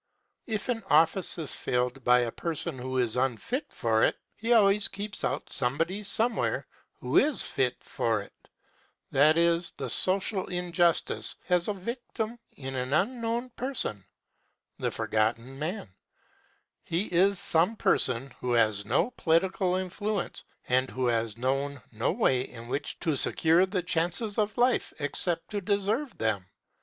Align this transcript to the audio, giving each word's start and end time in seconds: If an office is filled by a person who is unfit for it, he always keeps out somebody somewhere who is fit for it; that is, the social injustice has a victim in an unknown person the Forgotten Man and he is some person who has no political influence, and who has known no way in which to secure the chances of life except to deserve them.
If 0.47 0.67
an 0.67 0.81
office 0.89 1.37
is 1.37 1.53
filled 1.53 2.03
by 2.03 2.21
a 2.21 2.31
person 2.31 2.79
who 2.79 2.97
is 2.97 3.15
unfit 3.17 3.71
for 3.71 4.01
it, 4.01 4.17
he 4.35 4.51
always 4.51 4.87
keeps 4.87 5.23
out 5.23 5.53
somebody 5.53 6.01
somewhere 6.01 6.65
who 6.99 7.19
is 7.19 7.43
fit 7.43 7.83
for 7.83 8.23
it; 8.23 8.33
that 9.11 9.37
is, 9.37 9.73
the 9.77 9.91
social 9.91 10.47
injustice 10.47 11.35
has 11.45 11.67
a 11.67 11.75
victim 11.75 12.39
in 12.57 12.73
an 12.73 12.93
unknown 12.93 13.51
person 13.51 14.03
the 14.79 14.89
Forgotten 14.89 15.59
Man 15.59 15.81
and 15.81 15.89
he 16.83 17.05
is 17.05 17.37
some 17.37 17.75
person 17.75 18.31
who 18.39 18.53
has 18.53 18.83
no 18.85 19.11
political 19.11 19.75
influence, 19.75 20.43
and 20.67 20.89
who 20.89 21.05
has 21.05 21.37
known 21.37 21.79
no 21.91 22.11
way 22.11 22.41
in 22.41 22.69
which 22.69 22.99
to 23.01 23.15
secure 23.15 23.67
the 23.67 23.83
chances 23.83 24.39
of 24.39 24.57
life 24.57 24.93
except 24.97 25.51
to 25.51 25.61
deserve 25.61 26.17
them. 26.17 26.43